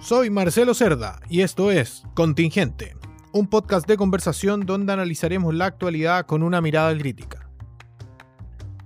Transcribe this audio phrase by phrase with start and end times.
[0.00, 2.96] Soy Marcelo Cerda y esto es Contingente,
[3.32, 7.50] un podcast de conversación donde analizaremos la actualidad con una mirada crítica.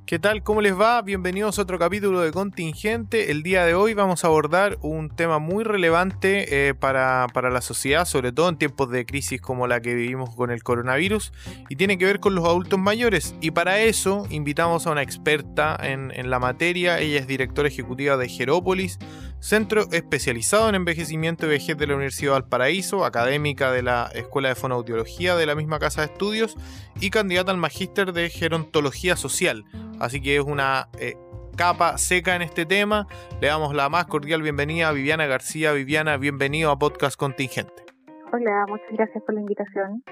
[0.06, 0.42] ¿Qué tal?
[0.42, 1.00] ¿Cómo les va?
[1.02, 3.30] Bienvenidos a otro capítulo de Contingente.
[3.30, 8.04] El día de hoy vamos a abordar un tema muy relevante eh, para, la sociedad,
[8.04, 11.32] sobre todo en tiempos de crisis como la que vivimos con el coronavirus,
[11.70, 13.34] y tiene que ver con los adultos mayores.
[13.40, 16.98] Y para eso invitamos a una experta en, en la materia.
[16.98, 18.98] Ella es directora ejecutiva de Gerópolis,
[19.44, 24.48] centro especializado en envejecimiento y vejez de la Universidad de Valparaíso, académica de la Escuela
[24.48, 26.56] de Fonoaudiología de la misma casa de estudios
[26.98, 29.66] y candidata al magíster de gerontología social.
[30.00, 31.18] Así que es una eh,
[31.58, 33.06] capa seca en este tema.
[33.42, 35.72] Le damos la más cordial bienvenida a Viviana García.
[35.72, 37.84] Viviana, bienvenido a Podcast Contingente.
[38.32, 40.02] Hola, muchas gracias por la invitación.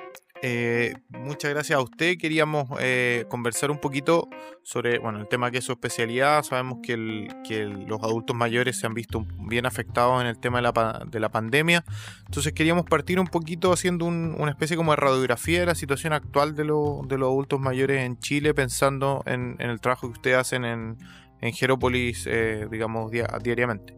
[0.45, 2.19] Eh, muchas gracias a usted.
[2.19, 4.28] Queríamos eh, conversar un poquito
[4.62, 6.42] sobre bueno, el tema que es su especialidad.
[6.42, 11.06] Sabemos que, los adultos mayores se han visto bien afectados en el tema de la,
[11.06, 11.84] de la pandemia.
[12.27, 16.56] Entonces queríamos partir un poquito haciendo una especie como de radiografía de la situación actual
[16.56, 20.97] de, los adultos mayores en Chile, pensando en, el trabajo que ustedes hacen en,
[21.41, 23.95] en eh, digamos, diariamente.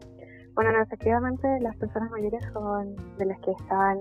[0.54, 3.98] Bueno, efectivamente las personas mayores son de las que están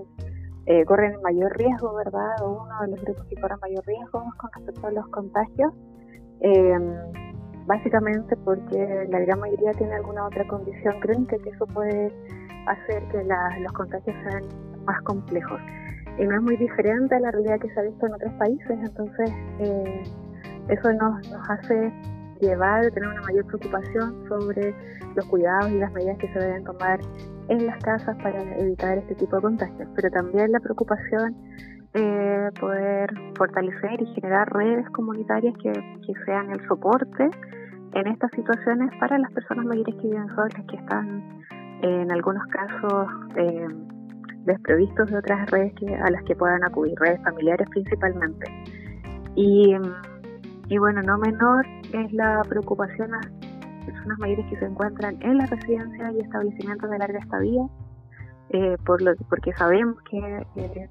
[0.66, 2.40] eh, corren mayor riesgo, ¿verdad?
[2.42, 5.72] O uno de los grupos que corren mayor riesgo con respecto a los contagios.
[6.40, 6.78] Eh,
[7.66, 12.12] básicamente porque la gran mayoría tiene alguna otra condición crónica que eso puede
[12.66, 14.42] hacer que los contagios sean
[14.84, 15.60] más complejos.
[16.18, 18.70] Y no es muy diferente a la realidad que se ha visto en otros países,
[18.70, 20.02] entonces eh,
[20.68, 21.92] eso nos, nos hace
[22.40, 24.74] llevar tener una mayor preocupación sobre
[25.14, 27.00] los cuidados y las medidas que se deben tomar
[27.48, 31.34] en las casas para evitar este tipo de contagios, pero también la preocupación
[31.94, 35.72] eh, poder fortalecer y generar redes comunitarias que,
[36.26, 37.30] sean el soporte
[37.92, 41.42] en estas situaciones para las personas mayores que viven solas, que están
[41.82, 43.68] en algunos casos eh,
[44.44, 48.46] desprovistos de otras redes que, a las que puedan acudir, redes familiares principalmente.
[49.36, 49.74] Y,
[50.68, 53.10] y bueno, no menor es la preocupación
[54.04, 57.66] personas mayores que se encuentran en la residencia y establecimientos de larga estadía,
[58.50, 60.88] eh, por lo, porque sabemos que eh,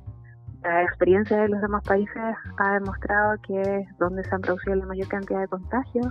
[0.64, 2.18] la experiencia de los demás países
[2.58, 6.08] ha demostrado que es donde se han producido la mayor cantidad de contagios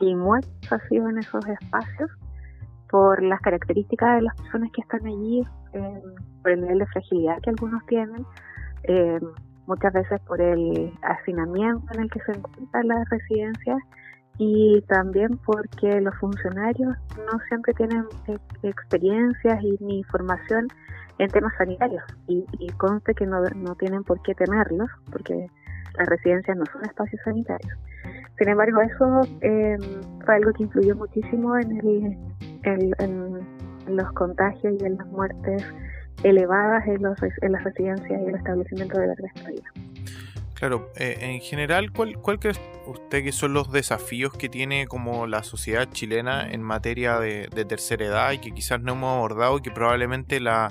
[0.00, 2.10] y muertes ha sido en esos espacios
[2.90, 5.42] por las características de las personas que están allí,
[5.72, 6.02] eh,
[6.42, 8.24] por el nivel de fragilidad que algunos tienen,
[9.66, 13.78] muchas veces por el hacinamiento en el que se encuentran las residencias
[14.38, 18.04] y también porque los funcionarios no siempre tienen
[18.62, 20.68] experiencias y ni formación
[21.18, 25.48] en temas sanitarios y, y conste que no, no tienen por qué tenerlos porque
[25.96, 27.72] las residencias no son espacios sanitarios.
[28.38, 29.78] Sin embargo, eso eh,
[30.24, 32.18] fue algo que influyó muchísimo en,
[32.64, 33.40] el, en,
[33.86, 35.64] los contagios y en las muertes
[36.22, 39.83] elevadas en, los, en las residencias y el establecimiento de la estadía.
[40.54, 42.54] Claro, eh, en general, ¿cuál, ¿cuál cree
[42.86, 48.04] usted que son los desafíos que tiene como la sociedad chilena en materia de, tercera
[48.04, 50.68] edad y que quizás no hemos abordado y que probablemente la,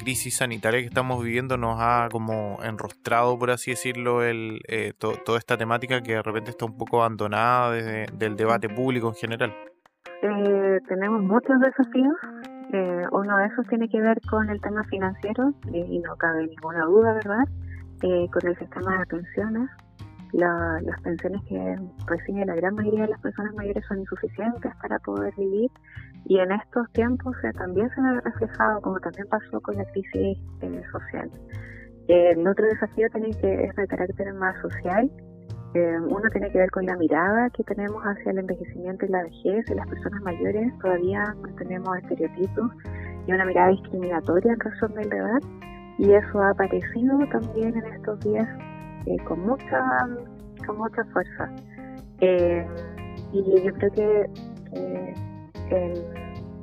[0.00, 5.38] crisis sanitaria que estamos viviendo nos ha como enrostrado, por así decirlo, el, eh, toda
[5.38, 9.54] esta temática que de repente está un poco abandonada desde, del debate público en general?
[10.22, 12.16] Eh, tenemos muchos desafíos.
[13.12, 17.12] uno de esos tiene que ver con el tema financiero y no cabe ninguna duda,
[17.12, 17.44] ¿verdad?
[18.02, 19.70] Eh, con el sistema de pensiones.
[20.32, 21.76] las pensiones que
[22.06, 25.70] recibe la gran mayoría de las personas mayores son insuficientes para poder vivir
[26.26, 30.82] y en estos tiempos también se ha reflejado, como también pasó con la crisis eh,
[30.92, 31.30] social.
[32.08, 35.10] el otro desafío tiene que, es de carácter más social.
[35.74, 39.22] Eh, uno tiene que ver con la mirada que tenemos hacia el envejecimiento y la
[39.24, 39.64] vejez.
[39.70, 42.70] Y las personas mayores todavía mantenemos estereotipos
[43.26, 45.40] y una mirada discriminatoria en razón de la edad
[45.98, 48.48] y eso ha aparecido también en estos días
[49.06, 50.06] eh, con mucha
[50.66, 51.50] con mucha fuerza.
[52.20, 52.66] Eh,
[53.32, 54.30] y yo creo que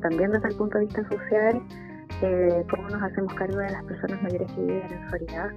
[0.02, 1.62] también desde el punto de vista social
[2.22, 5.52] eh, cómo nos hacemos cargo de las personas mayores que viven en soledad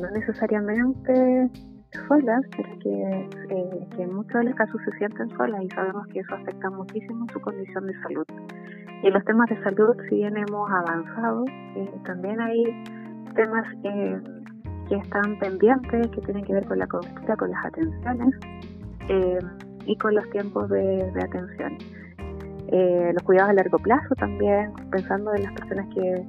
[0.00, 1.50] no necesariamente
[2.08, 3.28] solas pero que,
[3.96, 7.26] que en muchos de los casos se sienten solas y sabemos que eso afecta muchísimo
[7.32, 8.24] su condición de salud
[9.02, 11.44] y en los temas de salud, si bien hemos avanzado,
[11.74, 12.62] eh, también hay
[13.34, 14.20] temas eh,
[14.88, 18.34] que están pendientes, que tienen que ver con la cobertura, con las atenciones
[19.08, 19.38] eh,
[19.86, 21.78] y con los tiempos de, atención.
[23.12, 26.24] los cuidados a largo plazo también, pensando en las personas que,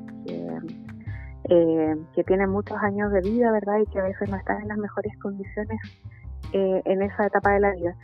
[2.16, 3.78] que, tienen muchos años de vida, ¿verdad?
[3.80, 5.80] Y que a veces no están en las mejores condiciones
[6.54, 7.96] en esa etapa de la vida.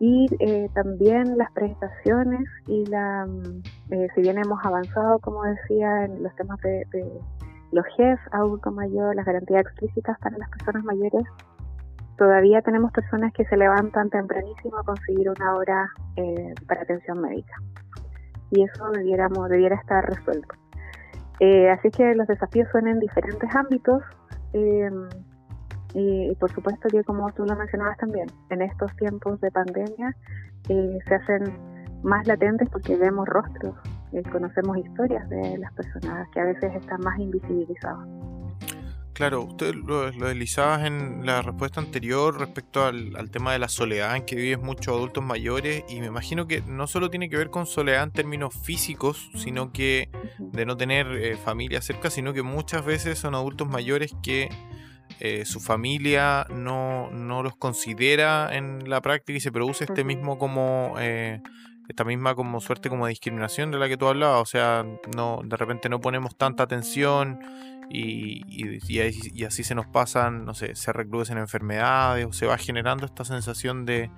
[0.00, 3.62] Y eh, también las prestaciones y la, mm,
[3.92, 6.86] eh, si bien hemos avanzado, como decía, en los temas de,
[7.72, 11.24] los GEF, adulto mayor, las garantías explícitas para las personas mayores,
[12.16, 17.54] todavía tenemos personas que se levantan tempranísimo a conseguir una hora eh, para atención médica.
[18.50, 20.54] Y eso debiéramos, debiera estar resuelto.
[21.72, 24.02] así que los desafíos son en diferentes ámbitos.
[25.94, 30.14] Y, por supuesto que como tú lo mencionabas también, en estos tiempos de pandemia
[30.68, 31.44] eh, se hacen
[32.02, 33.74] más latentes porque vemos rostros,
[34.12, 38.06] y conocemos historias de las personas que a veces están más invisibilizadas.
[39.18, 44.14] Claro, usted lo, lo deslizabas en la respuesta anterior respecto al, tema de la soledad
[44.14, 47.50] en que viven muchos adultos mayores y me imagino que no solo tiene que ver
[47.50, 50.08] con soledad en términos físicos, sino que
[50.38, 54.50] de no tener eh, familia cerca, sino que muchas veces son adultos mayores que
[55.20, 60.38] eh, su familia no, no, los considera en la práctica y se produce este mismo
[60.38, 61.42] como eh,
[61.88, 65.40] esta misma como suerte como de discriminación de la que tú hablabas, o sea, no
[65.44, 67.40] de repente no ponemos tanta atención
[67.90, 73.06] y, y, así se nos pasan, no sé, se recrudecen enfermedades o se va generando
[73.06, 74.10] esta sensación de,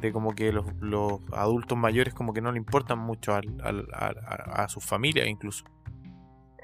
[0.00, 3.86] de como que los, los, adultos mayores como que no le importan mucho al, al,
[3.92, 5.64] a, a su familia incluso.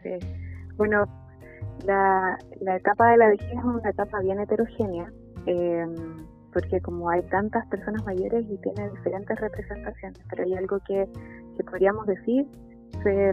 [0.02, 0.10] Sí.
[0.76, 1.25] Bueno,
[1.84, 5.12] la, la etapa de la vejez es una etapa bien heterogénea,
[5.46, 5.86] eh,
[6.52, 11.08] porque como hay tantas personas mayores y tiene diferentes representaciones, pero hay algo que,
[11.56, 12.46] que podríamos decir
[13.02, 13.32] se,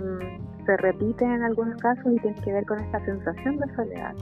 [0.65, 4.13] se, repite en algunos casos y tiene que ver con esta sensación de soledad.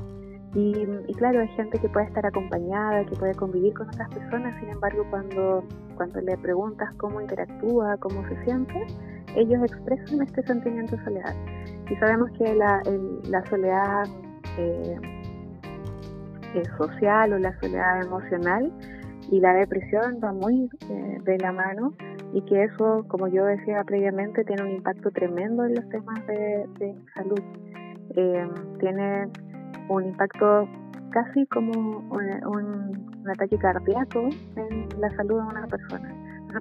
[0.54, 4.60] Y, y, claro, hay gente que puede estar acompañada, que puede convivir con otras personas,
[4.60, 5.64] sin embargo, cuando,
[6.02, 8.88] cuando le preguntas cómo interactúa, cómo se siente,
[9.36, 11.36] ellos expresan este sentimiento de soledad.
[11.92, 12.82] Y sabemos que la,
[13.30, 14.06] la soledad
[14.58, 14.96] eh,
[16.56, 18.72] eh, social o la soledad emocional
[19.30, 21.94] y la depresión van muy eh, de la mano
[22.34, 26.96] y que eso, como yo decía previamente, tiene un impacto tremendo en los temas de,
[27.14, 27.42] salud.
[28.80, 29.28] tiene
[29.88, 30.68] un impacto
[31.12, 36.14] casi como un, un, ataque cardíaco en la salud de una persona.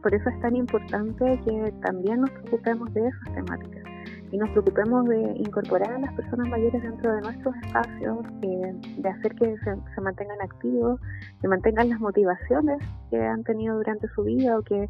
[0.03, 3.91] por eso es tan importante que también nos preocupemos de esas temáticas
[4.33, 9.09] y nos preocupemos de incorporar a las personas mayores dentro de nuestros espacios, eh, de
[9.09, 11.01] hacer que se, mantengan activos,
[11.41, 12.79] que mantengan las motivaciones
[13.11, 14.89] que han tenido durante su vida o que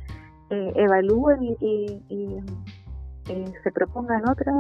[0.50, 2.40] eh, evalúen y,
[3.62, 4.56] se propongan otras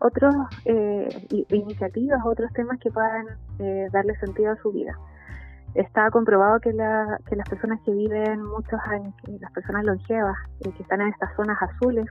[0.00, 0.34] otras
[0.66, 1.08] eh,
[1.48, 3.24] iniciativas, otros temas que puedan
[3.90, 4.94] darle sentido a su vida.
[5.76, 10.82] Está comprobado que, la, que las personas que viven muchos años, las personas longevas, que
[10.82, 12.06] están en estas zonas azules,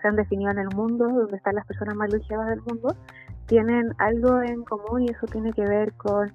[0.00, 2.96] se han definido en el mundo, donde están las personas más longevas del mundo,
[3.46, 6.32] tienen algo en común y eso tiene que ver con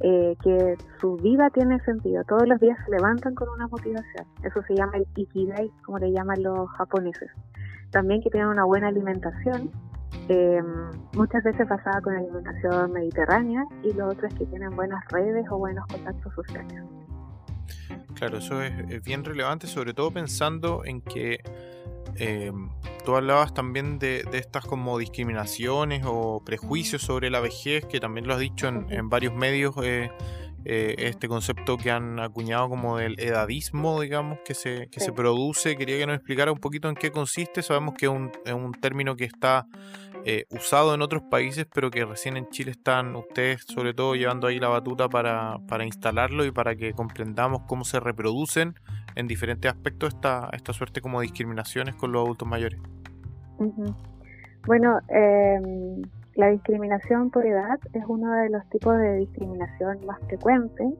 [0.00, 2.22] eh, que su vida tiene sentido.
[2.24, 4.26] Todos los días se levantan con una motivación.
[4.42, 7.30] Eso se llama el ikigai, como le llaman los japoneses.
[7.90, 9.70] También que tienen una buena alimentación,
[10.28, 10.62] eh,
[11.14, 15.58] muchas veces basada con alimentación mediterránea, y lo otro es que tienen buenas redes o
[15.58, 16.82] buenos contactos sociales.
[18.14, 21.40] Claro, eso es bien relevante, sobre todo pensando en que
[22.16, 22.52] eh,
[23.04, 28.34] tú hablabas también de, estas como discriminaciones o prejuicios sobre la vejez, que también lo
[28.34, 30.10] has dicho en, varios medios, eh,
[30.64, 35.76] eh, este concepto que han acuñado como del edadismo, digamos, que se, que se produce.
[35.76, 37.62] Quería que nos explicara un poquito en qué consiste.
[37.62, 39.66] Sabemos que es un, es un término que está
[40.30, 44.46] eh, usado en otros países, pero que recién en Chile están ustedes sobre todo llevando
[44.46, 48.74] ahí la batuta para, para instalarlo y para que comprendamos cómo se reproducen
[49.14, 52.78] en diferentes aspectos esta, esta suerte como discriminaciones con los adultos mayores.
[54.66, 56.02] Bueno, em,
[56.34, 60.92] la discriminación por edad es uno de los tipos de discriminación más frecuentes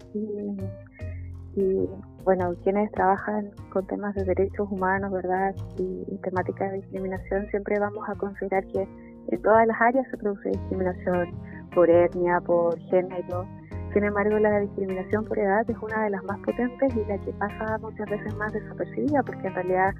[1.54, 1.86] y,
[2.24, 5.54] bueno, quienes trabajan con temas de derechos humanos, ¿verdad?
[5.76, 8.88] Y, y, temáticas de discriminación, siempre vamos a considerar que
[9.28, 11.30] en todas las áreas se produce discriminación
[11.74, 13.46] por etnia, por género,
[13.94, 17.32] sin embargo, la discriminación por edad es una de las más potentes y la que
[17.32, 19.94] pasa muchas veces más desapercibida, porque en realidad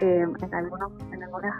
[0.00, 1.52] eh, en algunos en algunos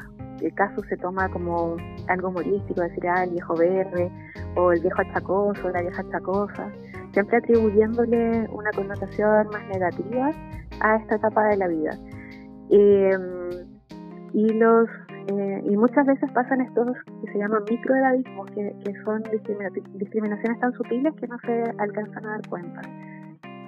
[0.54, 1.76] casos se toma como
[2.08, 4.10] algo humorístico, decir, ah, el viejo verde,
[4.56, 6.70] o el viejo achacoso, la vieja achacosa,
[7.12, 10.30] siempre atribuyéndole una connotación más negativa
[10.80, 11.90] a esta etapa de la vida.
[12.70, 13.18] Eh,
[14.34, 14.88] y los
[15.28, 19.22] eh, y muchas veces pasan estos que se llaman microedadismos, que, que son
[19.94, 22.80] discriminaciones tan sutiles que no se alcanzan a dar cuenta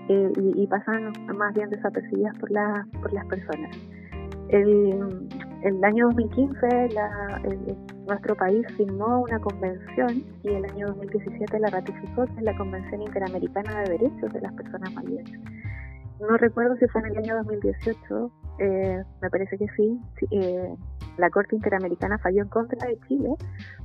[0.08, 3.70] eh, y, pasan más bien desapercibidas por, la, por las personas.
[4.48, 5.28] El,
[5.62, 7.40] el año 2015 la,
[8.06, 13.00] nuestro país firmó una convención y el año 2017 la ratificó, que es la Convención
[13.00, 15.32] Interamericana de Derechos de las Personas Mayores.
[16.20, 20.74] No recuerdo si fue en el año 2018, eh, me parece que sí, eh,
[21.16, 23.30] la Corte Interamericana falló en contra de Chile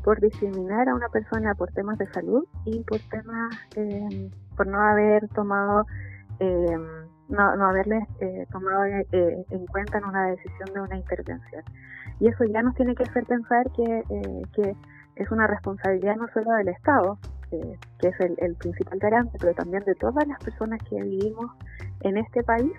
[0.04, 4.80] por discriminar a una persona por temas de salud y por temas, eh, por no
[4.80, 5.86] haber tomado,
[7.30, 8.08] no, no haberles
[8.52, 11.64] tomado en cuenta en una decisión de una intervención.
[12.20, 14.04] Y eso ya nos tiene que hacer pensar que
[15.16, 19.96] es una responsabilidad no solo del Estado, que es el, principal garante, pero también de
[19.96, 21.52] todas las personas que vivimos
[22.02, 22.72] en este país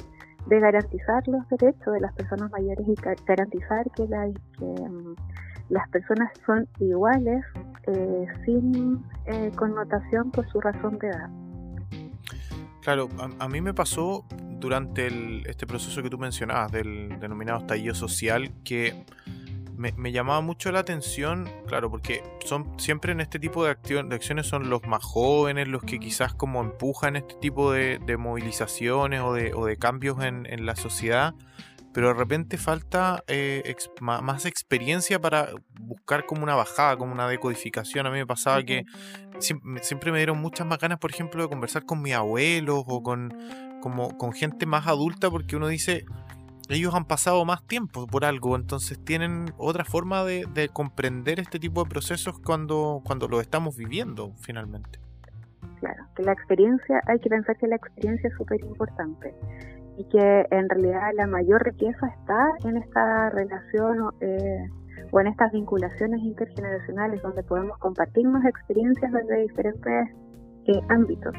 [0.47, 2.95] de garantizar los derechos de las personas mayores y
[3.27, 5.15] garantizar que, mm,
[5.69, 7.45] las personas son iguales
[7.87, 11.31] eh, sin eh, connotación por su razón de edad.
[12.83, 13.09] Claro,
[13.39, 14.25] a, mí me pasó
[14.59, 15.07] durante
[15.49, 19.05] este proceso que tú mencionabas del denominado estallido social que
[19.81, 24.47] me, llamaba mucho la atención, claro, porque son siempre en este tipo de, de, acciones
[24.47, 29.55] son los más jóvenes los que quizás como empujan este tipo de, movilizaciones o de,
[29.55, 31.35] o de cambios en, en, la sociedad,
[31.95, 35.49] pero de repente falta eh, más experiencia para
[35.81, 38.07] buscar como una bajada, como una decodificación.
[38.07, 38.85] A mí me pasaba que
[39.39, 43.35] siempre, me dieron muchas más ganas, por ejemplo, de conversar con mis abuelos o con,
[43.81, 46.05] como, con gente más adulta, porque uno dice
[46.71, 51.83] ellos han pasado más tiempo por algo, entonces tienen otra forma de, comprender este tipo
[51.83, 55.01] de procesos cuando, cuando lo estamos viviendo finalmente.
[55.81, 59.35] Claro, que la experiencia, hay que pensar que la experiencia es súper importante
[59.99, 64.69] y que en realidad la mayor riqueza está en esta relación eh,
[65.11, 70.09] o en estas vinculaciones intergeneracionales donde podemos compartirnos experiencias desde diferentes
[70.67, 71.35] eh, ámbitos.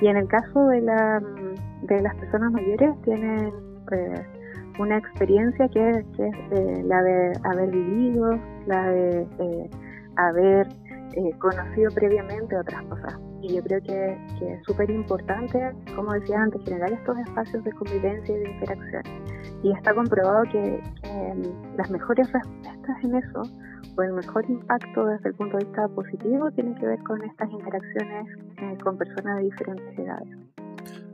[0.00, 1.22] Y en el caso de, la,
[1.82, 3.52] de las personas mayores tienen...
[3.92, 4.26] Eh,
[4.78, 9.70] una experiencia que, es eh, la de haber vivido, la de eh,
[10.16, 10.68] haber
[11.12, 13.18] eh, conocido previamente otras cosas.
[13.42, 18.34] Y yo creo que, es súper importante, como decía antes, generar estos espacios de convivencia
[18.34, 19.02] y de interacción.
[19.62, 23.42] Y está comprobado que, mm, las mejores respuestas en eso,
[23.96, 27.50] o el mejor impacto desde el punto de vista positivo, tiene que ver con estas
[27.50, 28.26] interacciones
[28.82, 30.36] con personas de diferentes edades.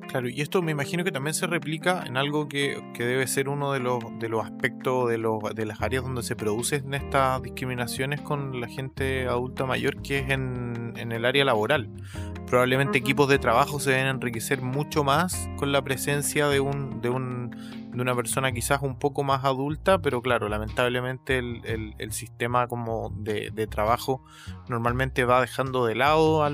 [0.08, 3.72] Claro, y esto me imagino que también se replica en algo que, debe ser uno
[3.72, 8.20] de los, de los aspectos de, los, de las áreas donde se producen estas discriminaciones
[8.20, 11.88] con la gente adulta mayor, que es en, en el área laboral.
[12.46, 17.08] Probablemente equipos de trabajo se deben enriquecer mucho más con la presencia de un, de
[17.08, 22.66] un de una persona quizás un poco más adulta, pero claro, lamentablemente el, el, sistema
[22.66, 24.24] como de, de, trabajo
[24.68, 26.50] normalmente va dejando de lado a, a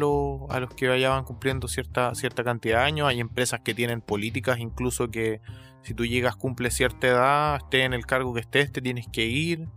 [0.60, 3.08] los que vayan cumpliendo cierta, cierta cantidad de años.
[3.08, 5.40] Hay empresas que tienen políticas incluso que
[5.82, 9.26] si tú llegas, cumple cierta edad, esté en el cargo que estés, te tienes que
[9.26, 9.68] ir.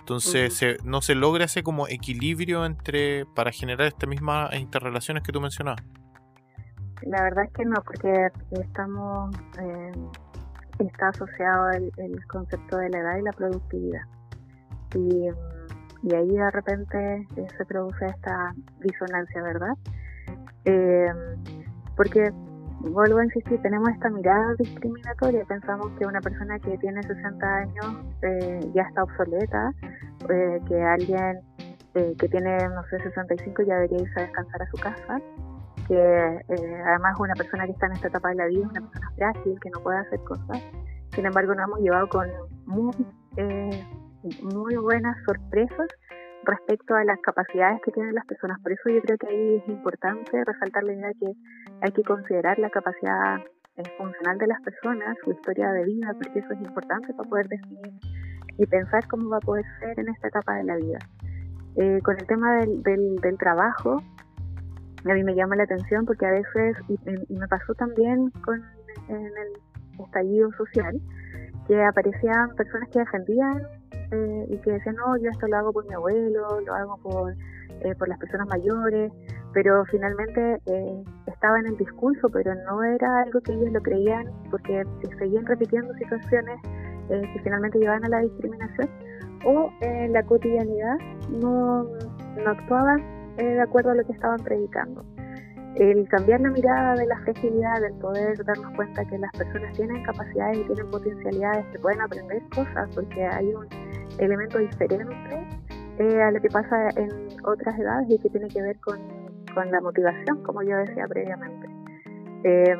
[0.00, 5.40] Entonces no se logra ese como equilibrio entre para generar estas mismas interrelaciones que tú
[5.40, 5.82] mencionabas.
[7.02, 9.92] La verdad es que no, porque estamos eh,
[10.78, 14.02] está asociado el, concepto de la edad y la productividad.
[14.94, 15.28] Y,
[16.14, 19.74] ahí de repente eh, se produce esta disonancia, ¿verdad?
[20.66, 21.08] Eh,
[21.96, 22.30] porque,
[22.80, 28.04] vuelvo a insistir, tenemos esta mirada discriminatoria, pensamos que una persona que tiene 60 años
[28.20, 29.72] eh, ya está obsoleta,
[30.66, 31.40] que alguien
[31.94, 35.20] que tiene, no sé, 65 ya debería irse a descansar a su casa
[35.86, 38.80] que eh, además es una persona que está en esta etapa de la vida, una
[38.80, 40.62] persona frágil, que no puede hacer cosas.
[41.14, 42.28] Sin embargo, nos hemos llevado con
[42.66, 42.94] muy,
[43.36, 43.84] eh,
[44.42, 45.88] muy buenas sorpresas
[46.44, 48.60] respecto a las capacidades que tienen las personas.
[48.60, 51.32] Por eso yo creo que ahí es importante resaltar la idea que
[51.80, 53.36] hay que considerar la capacidad
[53.76, 57.48] eh, funcional de las personas, su historia de vida, porque eso es importante para poder
[57.48, 57.92] definir
[58.58, 60.98] y pensar cómo va a poder ser en esta etapa de la vida.
[62.04, 64.00] con el tema del, del, del trabajo,
[65.10, 68.62] a mí me llama la atención porque a veces, y, me pasó también con
[69.08, 71.00] en el estallido social,
[71.66, 73.62] que aparecían personas que defendían
[74.10, 77.32] eh, y que decían, no, yo esto lo hago por mi abuelo, lo hago por,
[77.80, 79.12] eh, por las personas mayores,
[79.52, 84.30] pero finalmente eh, estaba en el discurso, pero no era algo que ellos lo creían
[84.50, 84.84] porque
[85.18, 86.60] seguían repitiendo situaciones
[87.08, 88.88] que finalmente llevaban a la discriminación
[89.44, 89.70] o
[90.08, 90.96] la cotidianidad
[91.28, 95.04] no, no actuaban de acuerdo a lo que estaban predicando.
[95.76, 100.04] El cambiar la mirada de la fragilidad, del poder darnos cuenta que las personas tienen
[100.04, 103.66] capacidades y tienen potencialidades, que pueden aprender cosas, porque hay un
[104.18, 105.48] elemento diferente
[105.98, 107.10] eh, a lo que pasa en
[107.44, 108.98] otras edades y que tiene que ver con,
[109.52, 111.68] con la motivación, como yo decía previamente.
[112.44, 112.76] Eh,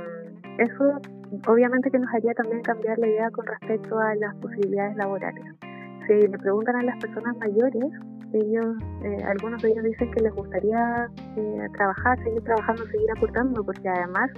[0.59, 1.01] eso
[1.47, 5.45] obviamente que nos haría también cambiar la idea con respecto a las posibilidades laborales.
[6.07, 7.91] Si le preguntan a las personas mayores,
[8.35, 13.65] ellos, eh, algunos de ellos dicen que les gustaría eh, trabajar, seguir trabajando, seguir aportando,
[13.65, 14.31] porque además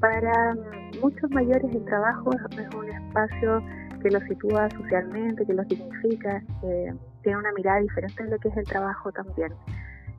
[0.00, 0.54] para
[1.00, 3.62] muchos mayores el trabajo es un espacio
[4.02, 8.48] que los sitúa socialmente, que los dignifica, que tiene una mirada diferente de lo que
[8.48, 9.52] es el trabajo también.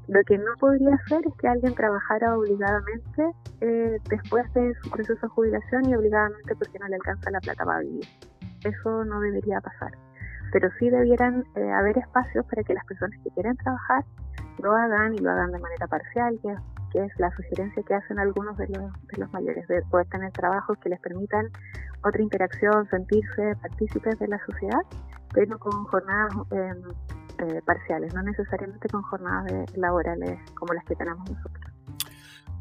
[0.07, 5.19] Lo que no podría ser es que alguien trabajara obligadamente eh, después de su proceso
[5.21, 8.05] de jubilación y obligadamente porque no le alcanza la plata para vivir.
[8.63, 9.91] Eso no debería pasar.
[10.53, 14.05] Pero sí debieran eh, haber espacios para que las personas que quieren trabajar
[14.59, 16.55] lo hagan y lo hagan de manera parcial, que,
[16.93, 20.77] es la sugerencia que hacen algunos de los, de los mayores, de poder tener trabajos
[20.77, 21.49] que les permitan
[22.03, 24.81] otra interacción, sentirse partícipes de la sociedad,
[25.33, 26.83] pero con jornadas em,
[27.39, 31.72] eh, parciales, no necesariamente con jornadas laborales como las que tenemos nosotros.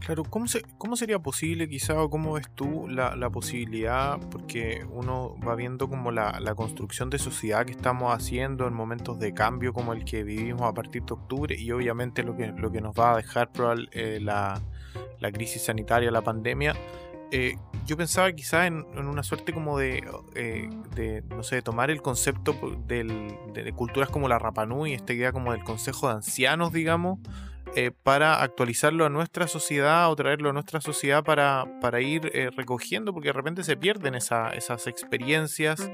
[0.04, 4.18] Claro, ¿cómo, se, ¿cómo sería posible quizá o cómo ves tú la, la posibilidad?
[4.30, 9.20] Porque uno va viendo como la, la, construcción de sociedad que estamos haciendo en momentos
[9.20, 12.72] de cambio como el que vivimos a partir de octubre y obviamente lo que, lo
[12.72, 14.60] que nos va a dejar probable, eh, la,
[15.20, 16.74] la crisis sanitaria, la pandemia.
[17.30, 17.56] Eh,
[17.86, 20.04] yo pensaba quizá en, una suerte como de,
[20.34, 22.54] eh, de, no sé, de tomar el concepto
[22.86, 27.20] del, de, culturas como la Rapanui, esta idea como del consejo de ancianos, digamos,
[27.74, 32.22] eh, para actualizarlo a nuestra sociedad o traerlo a nuestra sociedad para, para ir
[32.56, 35.90] recogiendo, porque de repente se pierden esas experiencias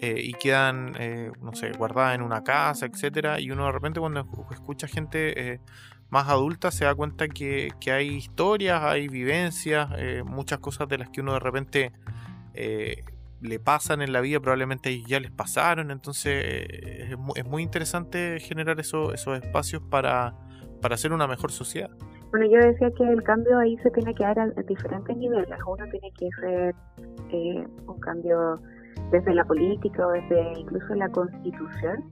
[0.00, 0.92] y quedan,
[1.40, 5.60] no sé, guardadas en una casa, etcétera, y uno de repente cuando escucha gente
[6.08, 11.10] más adulta se da cuenta que, hay historias, hay vivencias, eh, muchas cosas de las
[11.10, 11.92] que uno de repente
[12.54, 13.04] eh,
[13.40, 18.78] le pasan en la vida, probablemente ya les pasaron, entonces eh, es, muy interesante generar
[18.80, 20.34] esos espacios para,
[20.86, 21.90] para hacer una mejor sociedad.
[22.30, 25.58] Bueno, yo decía que el cambio ahí se tiene que dar a, diferentes niveles.
[25.66, 26.76] Uno tiene que ser
[27.88, 28.60] un cambio
[29.10, 32.04] desde la política o desde incluso la constitución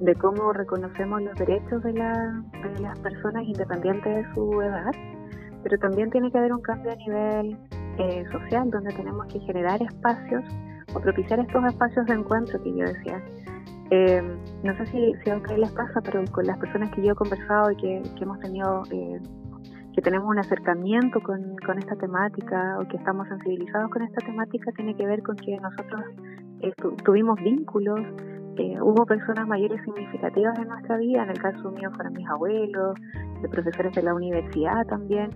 [0.00, 4.90] de cómo reconocemos los derechos de, las personas independientes de su edad,
[5.62, 7.56] pero también tiene que haber un cambio a nivel
[7.98, 10.42] eh, social donde tenemos que generar espacios
[10.92, 13.22] o propiciar estos espacios de encuentro que yo decía.
[13.90, 14.22] Eh,
[14.62, 17.14] no sé si, si a ustedes les pasa, pero con las personas que yo he
[17.14, 19.20] conversado y que, hemos tenido, eh,
[19.94, 24.70] que tenemos un acercamiento con, con, esta temática o que estamos sensibilizados con esta temática,
[24.72, 26.02] tiene que ver con que nosotros
[27.04, 28.00] tuvimos vínculos
[28.82, 32.94] hubo personas mayores significativas en nuestra vida, en el caso mío fueron mis abuelos,
[33.42, 35.30] de profesores de la universidad también,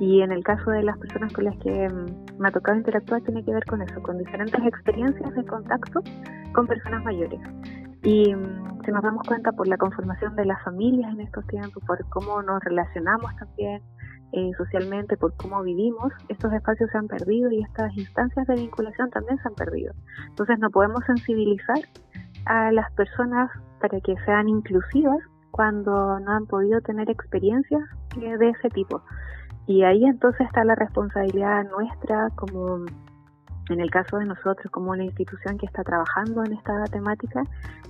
[0.00, 3.20] y en el caso de las personas con las que mm, me ha tocado interactuar
[3.22, 6.00] tiene que ver con eso, con diferentes experiencias de contacto
[6.52, 7.40] con personas mayores.
[8.04, 11.82] Y mm, si nos damos cuenta por la conformación de las familias en estos tiempos,
[11.84, 13.82] por cómo nos relacionamos también
[14.32, 19.10] eh, socialmente, por cómo vivimos, estos espacios se han perdido y estas instancias de vinculación
[19.10, 19.94] también se han perdido.
[20.28, 21.78] Entonces no podemos sensibilizar
[22.46, 25.18] a las personas para que sean inclusivas
[25.50, 27.82] cuando no han podido tener experiencias
[28.16, 29.02] de ese tipo.
[29.66, 32.84] Y ahí entonces está la responsabilidad nuestra como
[33.70, 37.42] en el caso de nosotros como una institución que está trabajando en esta temática,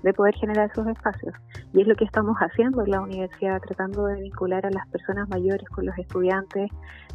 [0.02, 1.34] de poder generar esos espacios.
[1.72, 5.28] Y es lo que estamos haciendo en la universidad, tratando de vincular a las personas
[5.28, 6.70] mayores con los estudiantes,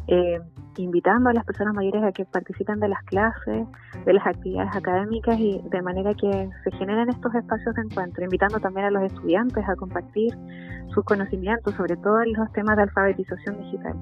[0.06, 0.40] eh,
[0.76, 3.66] invitando a las personas mayores a que participen de las clases,
[4.04, 8.60] de las actividades académicas y de manera que se generen estos espacios de encuentro, invitando
[8.60, 10.36] también a los estudiantes a compartir
[10.92, 13.94] sus conocimientos, sobre todo en los temas de alfabetización digital.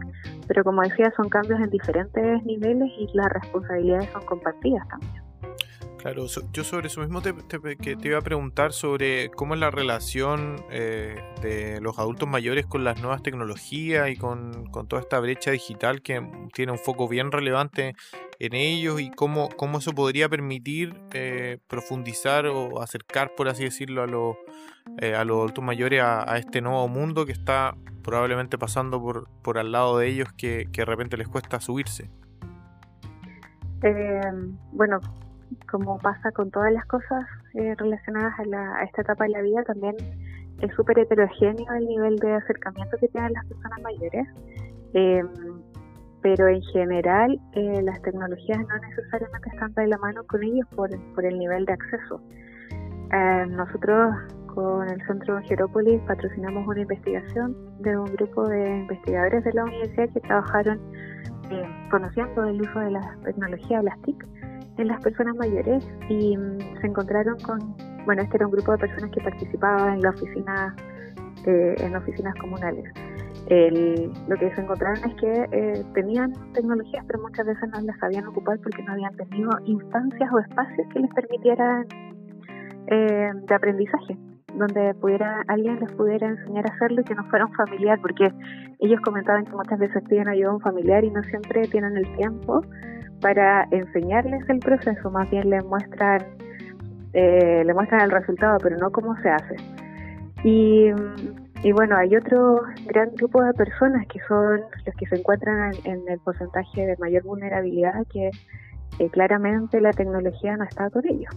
[0.48, 5.22] Pero como decía, son cambios en diferentes niveles y las responsabilidades son compartidas también.
[6.02, 10.56] Claro, yo sobre eso mismo te, te iba a preguntar sobre cómo es la relación
[10.68, 16.02] eh, de los adultos mayores con las nuevas tecnologías y con, toda esta brecha digital
[16.02, 16.20] que
[16.54, 17.94] tiene un foco bien relevante
[18.40, 24.02] en ellos y cómo, cómo eso podría permitir eh, profundizar o acercar, por así decirlo,
[24.02, 24.34] a, los
[25.00, 29.56] eh, a los adultos mayores a, este nuevo mundo que está probablemente pasando por, por
[29.56, 32.10] al lado de ellos que, que de repente les cuesta subirse.
[34.72, 35.00] Bueno,
[35.70, 39.96] como pasa con todas las cosas eh, relacionadas a, esta etapa de la vida, también
[40.60, 44.28] es súper heterogéneo el nivel de acercamiento que tienen las personas mayores.
[44.94, 45.28] Em,
[46.22, 50.88] pero en general eh, las tecnologías no necesariamente están de la mano con ellos por,
[51.14, 52.20] por el nivel de acceso.
[53.12, 54.14] Eh, nosotros
[54.54, 60.10] con el Centro Gerópolis patrocinamos una investigación de un grupo de investigadores de la universidad
[60.10, 60.80] que trabajaron
[61.90, 64.26] conociendo el uso de las tecnologías, las TIC,
[64.78, 68.78] en las personas mayores y mm, se encontraron con, bueno, este era un grupo de
[68.78, 70.74] personas que participaban en la oficina,
[71.46, 72.92] eh, en oficinas comunales.
[74.28, 78.26] lo que se encontraron es que eh, tenían tecnologías, pero muchas veces no las sabían
[78.26, 81.86] ocupar porque no habían tenido instancias o espacios que les permitieran
[82.86, 84.16] eh, de aprendizaje.
[84.56, 88.32] Donde pudiera alguien les pudiera enseñar a hacerlo y que no fuera un familiar, porque
[88.80, 92.16] ellos comentaban que muchas veces piden ayuda a un familiar y no siempre tienen el
[92.16, 92.62] tiempo
[93.22, 96.20] para enseñarles el proceso, más bien les muestran,
[97.14, 99.56] eh, muestran el resultado, pero no cómo se hace.
[100.44, 100.90] Y,
[101.62, 106.02] y, bueno, hay otro gran grupo de personas que son los que se encuentran en,
[106.08, 108.30] el porcentaje de mayor vulnerabilidad, que
[108.98, 111.32] eh, claramente la tecnología no está con ellos.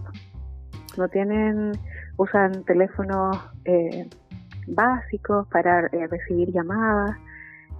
[0.98, 1.72] No tienen,
[2.16, 4.08] usan teléfonos eh,
[4.68, 7.16] básicos para eh, recibir llamadas,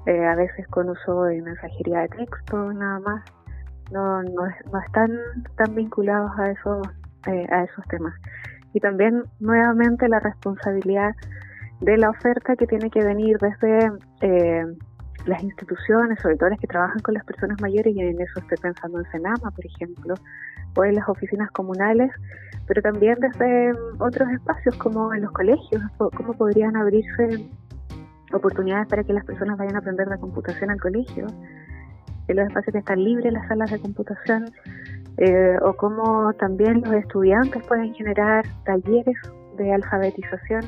[0.07, 3.25] a veces con uso de mensajería de texto, nada más.
[3.90, 5.11] No, no, no están
[5.57, 6.87] tan vinculados a esos,
[7.27, 8.14] a esos temas
[8.77, 11.14] y también nuevamente la responsabilidad
[11.81, 14.66] de la oferta que tiene que venir desde eh,
[15.25, 18.59] las instituciones, sobre todo las que trabajan con las personas mayores, y en eso estoy
[18.59, 20.14] pensando en Senama, por ejemplo,
[20.84, 22.10] en las oficinas comunales,
[22.66, 27.48] pero también desde otros espacios como en los colegios, cómo podrían abrirse
[28.32, 31.26] oportunidades para que las personas vayan a aprender la computación al colegio,
[32.28, 34.46] en los espacios que están libres, las salas de computación,
[35.18, 39.16] eh, o cómo también los estudiantes pueden generar talleres
[39.56, 40.62] de alfabetización.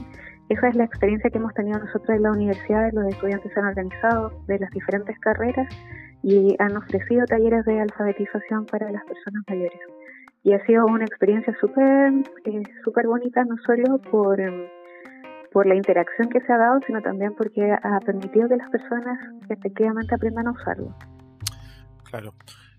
[0.48, 3.66] Esa es la experiencia que hemos tenido nosotros en la universidad, los estudiantes se han
[3.66, 5.68] organizado de las diferentes carreras
[6.22, 9.97] y han ofrecido talleres de alfabetización para las personas mayores.
[10.48, 14.40] Y ha sido una experiencia súper eh, bonita, no solo por,
[15.52, 19.18] por la interacción que se ha dado, sino también porque ha permitido que las personas
[19.50, 20.94] efectivamente aprendan a usarlo.
[22.08, 22.32] Claro.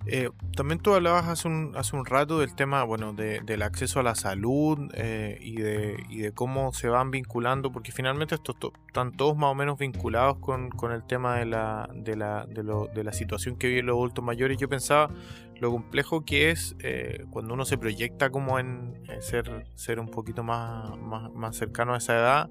[0.06, 4.04] Eh, también tú hablabas hace un, hace un rato del tema, bueno, del acceso a
[4.04, 8.56] la salud eh, y, de, y de cómo se van vinculando, porque finalmente estos
[8.88, 12.88] están todos más o menos vinculados con, el tema de la, de, la, de, lo,
[12.88, 14.58] de la situación que viven los adultos mayores.
[14.58, 15.12] Yo pensaba
[15.60, 20.44] lo complejo que es eh, cuando uno se proyecta como en ser, ser un poquito
[20.44, 22.50] más, más, cercano a esa edad,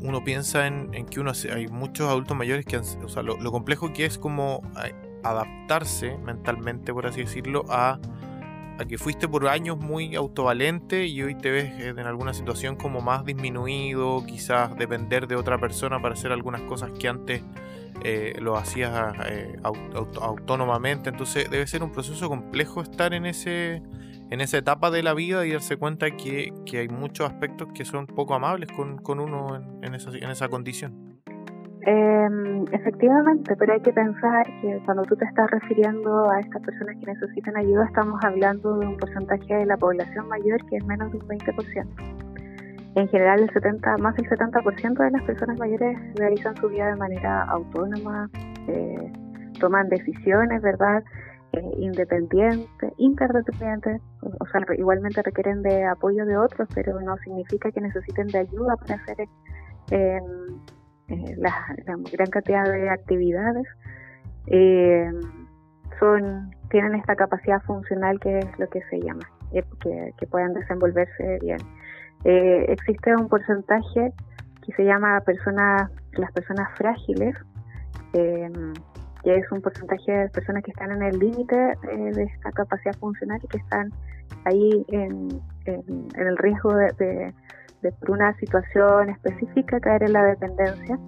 [0.00, 3.92] uno piensa en, que uno hay muchos adultos mayores que, o sea, lo, lo complejo
[3.92, 4.62] que es como
[5.22, 7.98] adaptarse mentalmente, por así decirlo, a,
[8.78, 13.00] a, que fuiste por años muy autovalente y hoy te ves en alguna situación como
[13.00, 17.42] más disminuido, quizás depender de otra persona para hacer algunas cosas que antes
[18.04, 21.10] eh, lo hacías eh, autónomamente.
[21.10, 23.82] Entonces debe ser un proceso complejo estar en ese
[24.32, 27.84] en esa etapa de la vida y darse cuenta que, que hay muchos aspectos que
[27.84, 31.01] son poco amables con, con uno en, en, esa, en esa condición.
[31.84, 36.96] Eh, efectivamente, pero hay que pensar que cuando tú te estás refiriendo a estas personas
[37.00, 41.10] que necesitan ayuda, estamos hablando de un porcentaje de la población mayor que es menos
[41.10, 42.22] de un 20%.
[42.94, 46.96] En general, el 70, más del 70% de las personas mayores realizan su vida de
[46.96, 48.30] manera autónoma,
[48.68, 49.12] eh,
[49.58, 51.02] toman decisiones, ¿verdad?
[51.52, 57.80] Eh, independientes, interdependientes, o sea, igualmente requieren de apoyo de otros, pero no significa que
[57.80, 59.26] necesiten de ayuda para hacer
[59.90, 60.20] eh,
[61.12, 61.54] eh, la,
[62.10, 63.66] gran cantidad de actividades,
[64.46, 65.10] eh,
[66.00, 70.54] son tienen esta capacidad funcional que es lo que se llama, eh, que, que, puedan
[70.54, 71.58] desenvolverse bien.
[72.24, 74.12] existe un porcentaje
[74.64, 77.36] que se llama personas, las personas frágiles,
[78.12, 81.74] que es un porcentaje de personas que están en el límite
[82.16, 83.90] de esta capacidad funcional y que están
[84.44, 85.28] ahí en,
[85.66, 87.34] en, el riesgo de de
[87.90, 90.98] por una situación específica caer en la dependencia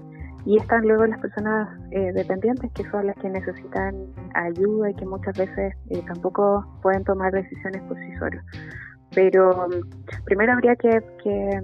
[0.47, 3.95] y están luego las personas eh, dependientes que son las que necesitan
[4.35, 8.45] ayuda y que muchas veces eh, tampoco pueden tomar decisiones por sí solos.
[9.15, 11.63] Pero mm, primero habría que, que,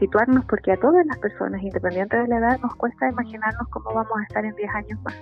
[0.00, 4.18] situarnos porque a todas las personas, independientes de la edad, nos cuesta imaginarnos cómo vamos
[4.18, 5.14] a estar en 10 años más.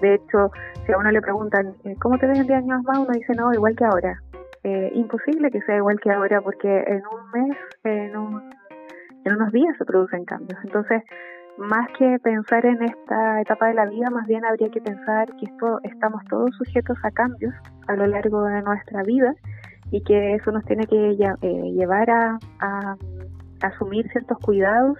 [0.00, 0.50] De hecho,
[0.86, 2.98] si a uno le preguntan, eh, ¿cómo te ves en 10 años más?
[2.98, 4.20] Uno dice, no, igual que ahora.
[4.64, 9.84] Eh, imposible que sea igual que ahora porque en un mes, en, unos días se
[9.84, 10.58] producen cambios.
[10.64, 11.02] Entonces,
[11.58, 15.46] más que pensar en esta etapa de la vida, más bien habría que pensar que
[15.82, 17.52] estamos todos sujetos a cambios
[17.88, 19.34] a lo largo de nuestra vida
[19.90, 22.38] y que eso nos tiene que eh, llevar a,
[23.60, 24.98] asumir ciertos cuidados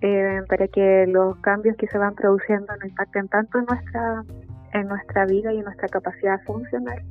[0.00, 4.24] eh, para que los cambios que se van produciendo no impacten tanto en nuestra
[4.72, 7.02] en nuestra vida y en nuestra capacidad funcional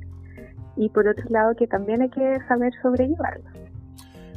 [0.76, 3.50] y por otro lado que también hay que saber sobrellevarlo.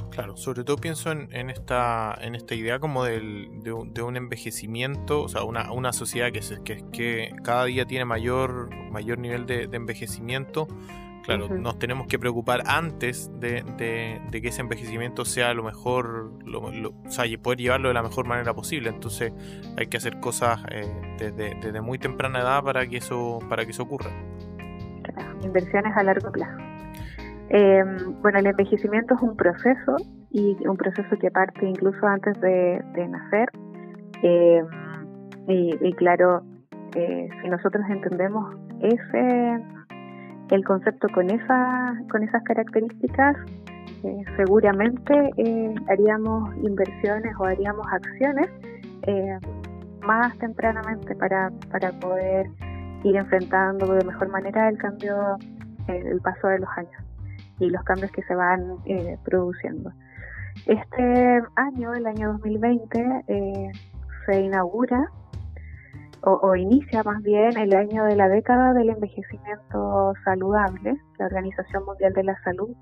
[0.10, 5.22] Claro, sobre todo pienso en, en esta, en esta idea como del, de, un, envejecimiento,
[5.22, 9.46] o sea, una, una sociedad que, se, que, que cada día tiene mayor, mayor nivel
[9.46, 10.68] de, envejecimiento.
[11.24, 16.64] Claro, nos tenemos que preocupar antes de, de, que ese envejecimiento sea lo mejor, lo,
[16.64, 18.90] o sea, y poder llevarlo de la mejor manera posible.
[18.90, 19.32] Entonces
[19.78, 23.72] hay que hacer cosas eh, desde, desde muy temprana edad para que eso, para que
[23.72, 24.12] eso ocurra
[25.44, 26.58] inversiones a largo plazo.
[27.50, 27.84] Eh,
[28.22, 29.96] bueno, el envejecimiento es un proceso
[30.32, 33.50] y un proceso que parte incluso antes de, nacer.
[34.22, 34.64] Eh,
[35.48, 36.44] y, claro,
[36.96, 39.64] eh, si nosotros entendemos ese
[40.52, 43.36] el concepto con esa con esas características,
[44.38, 45.14] seguramente
[45.90, 48.50] haríamos inversiones o haríamos acciones
[50.02, 52.48] más tempranamente para, para poder
[53.04, 55.38] ir enfrentando de mejor manera el cambio,
[55.88, 57.04] el paso de los años
[57.60, 59.92] y los cambios que se van eh, produciendo.
[60.66, 63.72] Este año, el año 2020, eh,
[64.26, 65.10] se inaugura
[66.22, 70.98] o, inicia más bien el año de la década del envejecimiento saludable.
[71.18, 72.76] La Organización Mundial de la Salud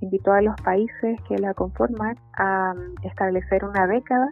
[0.00, 4.28] invitó a los países que la conforman a mm, establecer una década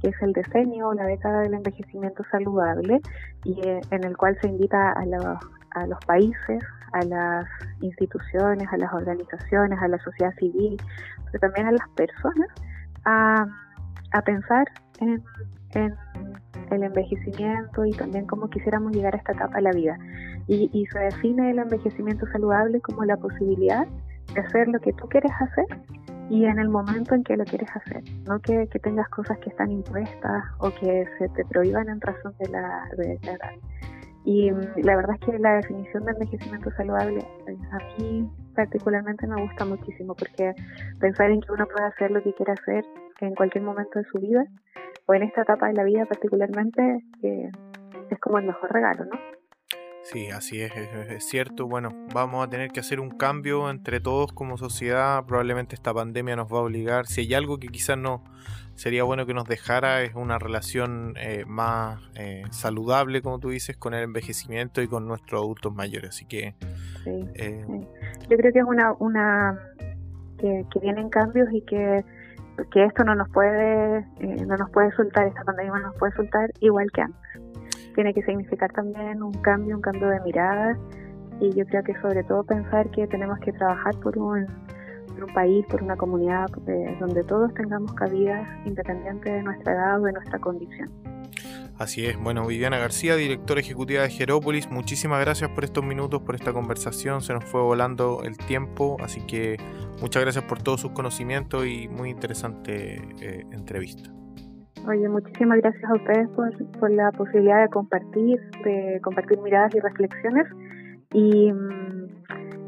[0.00, 3.00] que es el diseño, la década del envejecimiento saludable,
[3.44, 5.38] y eh, en el cual se invita a los,
[5.74, 7.46] a los países, a las
[7.80, 10.76] instituciones, a las organizaciones, a la sociedad civil,
[11.26, 12.48] pero también a las personas
[13.04, 13.46] a,
[14.24, 14.66] pensar
[15.00, 15.22] en,
[16.70, 19.98] el envejecimiento y también cómo quisiéramos llegar a esta etapa de la vida.
[20.46, 23.86] Y, y se define el envejecimiento saludable como la posibilidad
[24.34, 25.66] de hacer lo que tú quieres hacer
[26.30, 29.72] y en el momento en que lo quieres hacer, no que, tengas cosas que están
[29.72, 33.50] impuestas o que se te prohíban en razón de la, de edad.
[34.24, 39.26] Y mm, la verdad es que la definición de envejecimiento saludable eh, a mí particularmente
[39.26, 40.54] me gusta muchísimo porque
[41.00, 42.84] pensar en que uno puede hacer lo que quiere hacer
[43.20, 44.44] en cualquier momento de su vida
[45.06, 47.50] o en esta etapa de la vida particularmente eh,
[48.08, 49.39] es como el mejor regalo, ¿no?
[50.12, 51.68] Sí, así es, es, cierto.
[51.68, 55.24] Bueno, vamos a tener que hacer un cambio entre todos como sociedad.
[55.24, 57.06] Probablemente esta pandemia nos va a obligar.
[57.06, 58.24] Si hay algo que quizás no
[58.74, 63.76] sería bueno que nos dejara es una relación eh, más eh, saludable, como tú dices,
[63.76, 66.10] con el envejecimiento y con nuestros adultos mayores.
[66.10, 66.56] Así que...
[67.06, 67.64] Eh,
[68.28, 68.92] Yo creo que es una...
[68.98, 69.60] una
[70.38, 72.04] que, vienen cambios y que
[72.72, 76.50] que esto no nos puede no nos puede soltar esta pandemia no nos puede soltar
[76.60, 77.49] igual que antes
[77.94, 80.78] tiene que significar también un cambio, un cambio de mirada
[81.40, 84.46] y yo creo que sobre todo pensar que tenemos que trabajar por un,
[85.22, 90.04] un país, por una comunidad eh, donde todos tengamos cabida independiente de nuestra edad o
[90.04, 90.90] de nuestra condición.
[91.78, 92.18] Así es.
[92.20, 97.22] Bueno, Viviana García, directora ejecutiva de Jerópolis, muchísimas gracias por estos minutos, por esta conversación.
[97.22, 99.56] Se nos fue volando el tiempo, así que
[100.02, 104.10] muchas gracias por todos sus conocimientos y muy interesante eh, entrevista.
[104.86, 110.46] Oye, muchísimas gracias a ustedes por, la posibilidad de compartir, de compartir miradas y reflexiones
[111.12, 112.08] y mm,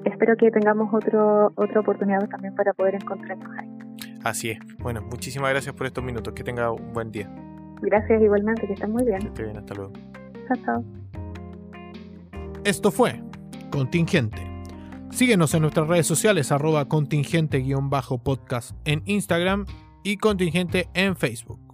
[0.05, 3.69] espero que tengamos otro, otra oportunidad también para poder encontrarnos ahí.
[4.25, 4.59] Así es.
[4.79, 6.33] Bueno, muchísimas gracias por estos minutos.
[6.35, 7.29] Que tenga un buen día.
[7.81, 9.19] Gracias igualmente, que estén muy bien.
[9.19, 9.93] Que esté bien, hasta luego.
[10.47, 10.85] Chao, chao.
[12.65, 13.21] Esto fue
[13.71, 14.53] Contingente.
[15.11, 19.67] Síguenos en nuestras redes sociales arroba contingente-podcast en Instagram
[20.05, 21.72] y contingente en Facebook.